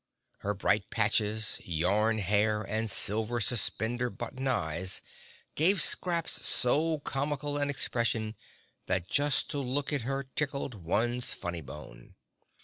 Her 0.39 0.55
bright 0.55 0.89
patches, 0.89 1.61
yarn 1.63 2.17
hair 2.17 2.63
and 2.63 2.89
silver 2.89 3.39
suspender 3.39 4.09
button 4.09 4.47
eyes 4.47 4.99
gave 5.53 5.79
Scraps 5.79 6.43
so 6.47 6.97
comical 7.01 7.59
an 7.59 7.69
expression 7.69 8.35
that 8.87 9.07
just 9.07 9.51
to 9.51 9.59
look 9.59 9.93
at 9.93 10.01
her 10.01 10.23
tickled 10.23 10.73
one's 10.73 11.35
funny 11.35 11.61
bone. 11.61 12.15